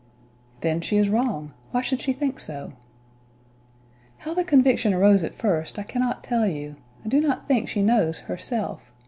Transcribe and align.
"Then 0.61 0.81
she 0.81 0.97
is 0.97 1.09
wrong. 1.09 1.53
Why 1.69 1.81
should 1.81 2.01
she 2.01 2.11
think 2.11 2.39
so?" 2.39 2.73
"How 4.17 4.33
the 4.33 4.43
conviction 4.43 4.95
arose 4.95 5.23
at 5.23 5.35
first, 5.35 5.77
I 5.77 5.83
cannot 5.83 6.23
tell 6.23 6.47
you; 6.47 6.75
I 7.05 7.07
do 7.07 7.21
not 7.21 7.47
think 7.47 7.69
she 7.69 7.83
knows 7.83 8.21
herself. 8.21 8.91